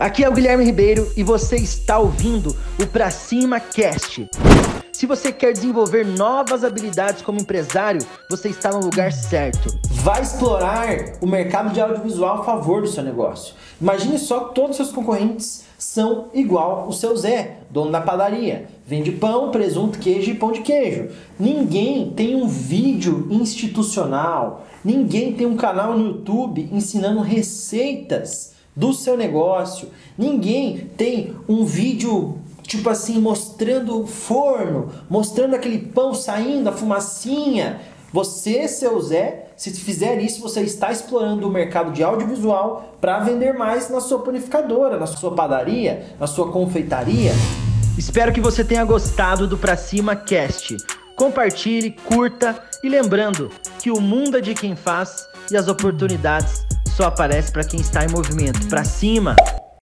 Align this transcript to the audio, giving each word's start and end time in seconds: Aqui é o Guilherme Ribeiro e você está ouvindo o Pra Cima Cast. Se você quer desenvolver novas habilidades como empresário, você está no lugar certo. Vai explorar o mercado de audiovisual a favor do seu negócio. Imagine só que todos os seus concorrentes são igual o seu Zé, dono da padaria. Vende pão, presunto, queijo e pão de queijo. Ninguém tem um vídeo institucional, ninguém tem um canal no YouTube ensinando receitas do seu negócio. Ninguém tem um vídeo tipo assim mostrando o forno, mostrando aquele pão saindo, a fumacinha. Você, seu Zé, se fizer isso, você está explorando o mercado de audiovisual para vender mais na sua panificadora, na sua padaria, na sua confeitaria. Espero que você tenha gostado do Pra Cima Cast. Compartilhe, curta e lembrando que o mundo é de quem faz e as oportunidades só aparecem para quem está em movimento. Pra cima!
Aqui 0.00 0.24
é 0.24 0.28
o 0.30 0.32
Guilherme 0.32 0.64
Ribeiro 0.64 1.12
e 1.14 1.22
você 1.22 1.56
está 1.56 1.98
ouvindo 1.98 2.56
o 2.82 2.86
Pra 2.86 3.10
Cima 3.10 3.60
Cast. 3.60 4.26
Se 4.90 5.04
você 5.04 5.30
quer 5.30 5.52
desenvolver 5.52 6.06
novas 6.06 6.64
habilidades 6.64 7.20
como 7.20 7.38
empresário, 7.38 8.00
você 8.30 8.48
está 8.48 8.70
no 8.70 8.80
lugar 8.80 9.12
certo. 9.12 9.68
Vai 9.90 10.22
explorar 10.22 10.86
o 11.20 11.26
mercado 11.26 11.74
de 11.74 11.82
audiovisual 11.82 12.40
a 12.40 12.44
favor 12.44 12.80
do 12.80 12.88
seu 12.88 13.02
negócio. 13.02 13.54
Imagine 13.78 14.18
só 14.18 14.44
que 14.44 14.54
todos 14.54 14.70
os 14.70 14.76
seus 14.76 14.90
concorrentes 14.90 15.64
são 15.76 16.28
igual 16.32 16.88
o 16.88 16.94
seu 16.94 17.14
Zé, 17.14 17.58
dono 17.68 17.92
da 17.92 18.00
padaria. 18.00 18.68
Vende 18.86 19.12
pão, 19.12 19.50
presunto, 19.50 19.98
queijo 19.98 20.30
e 20.30 20.34
pão 20.34 20.50
de 20.50 20.62
queijo. 20.62 21.10
Ninguém 21.38 22.10
tem 22.12 22.34
um 22.34 22.48
vídeo 22.48 23.28
institucional, 23.30 24.66
ninguém 24.82 25.34
tem 25.34 25.46
um 25.46 25.58
canal 25.58 25.94
no 25.94 26.06
YouTube 26.06 26.70
ensinando 26.72 27.20
receitas 27.20 28.58
do 28.80 28.94
seu 28.94 29.14
negócio. 29.14 29.90
Ninguém 30.16 30.90
tem 30.96 31.36
um 31.46 31.66
vídeo 31.66 32.38
tipo 32.62 32.88
assim 32.88 33.20
mostrando 33.20 34.00
o 34.00 34.06
forno, 34.06 34.90
mostrando 35.08 35.54
aquele 35.54 35.78
pão 35.78 36.14
saindo, 36.14 36.68
a 36.68 36.72
fumacinha. 36.72 37.80
Você, 38.12 38.66
seu 38.66 38.98
Zé, 39.00 39.50
se 39.56 39.70
fizer 39.72 40.20
isso, 40.20 40.40
você 40.40 40.62
está 40.62 40.90
explorando 40.90 41.46
o 41.46 41.50
mercado 41.50 41.92
de 41.92 42.02
audiovisual 42.02 42.96
para 43.00 43.20
vender 43.20 43.52
mais 43.52 43.90
na 43.90 44.00
sua 44.00 44.20
panificadora, 44.20 44.98
na 44.98 45.06
sua 45.06 45.32
padaria, 45.32 46.06
na 46.18 46.26
sua 46.26 46.50
confeitaria. 46.50 47.32
Espero 47.98 48.32
que 48.32 48.40
você 48.40 48.64
tenha 48.64 48.84
gostado 48.84 49.46
do 49.46 49.58
Pra 49.58 49.76
Cima 49.76 50.16
Cast. 50.16 50.76
Compartilhe, 51.14 51.90
curta 51.90 52.58
e 52.82 52.88
lembrando 52.88 53.50
que 53.78 53.90
o 53.90 54.00
mundo 54.00 54.38
é 54.38 54.40
de 54.40 54.54
quem 54.54 54.74
faz 54.74 55.26
e 55.50 55.56
as 55.56 55.68
oportunidades 55.68 56.69
só 56.90 57.04
aparecem 57.04 57.52
para 57.52 57.64
quem 57.64 57.80
está 57.80 58.04
em 58.04 58.08
movimento. 58.08 58.66
Pra 58.68 58.84
cima! 58.84 59.36